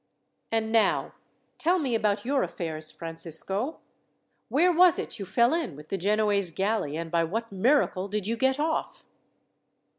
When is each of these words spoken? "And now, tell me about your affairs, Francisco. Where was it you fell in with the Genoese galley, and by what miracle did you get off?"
"And 0.51 0.71
now, 0.71 1.13
tell 1.59 1.77
me 1.77 1.93
about 1.93 2.25
your 2.25 2.41
affairs, 2.41 2.89
Francisco. 2.89 3.81
Where 4.49 4.71
was 4.73 4.97
it 4.97 5.19
you 5.19 5.27
fell 5.27 5.53
in 5.53 5.75
with 5.75 5.89
the 5.89 5.97
Genoese 5.99 6.49
galley, 6.49 6.97
and 6.97 7.11
by 7.11 7.23
what 7.23 7.51
miracle 7.51 8.07
did 8.07 8.25
you 8.25 8.35
get 8.35 8.59
off?" 8.59 9.05